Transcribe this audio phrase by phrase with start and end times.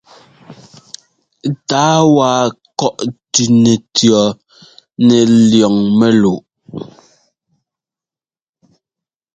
[1.67, 2.31] Tǎa wa
[2.79, 2.97] kɔ̂ʼ
[3.31, 4.17] tʉ́ nɛtʉ̈
[5.07, 5.17] nɛ
[5.49, 6.39] liɔŋ mɛ́luʼ.